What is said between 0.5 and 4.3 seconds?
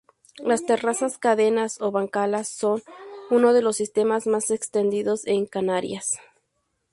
terrazas, cadenas o bancales son uno de los sistemas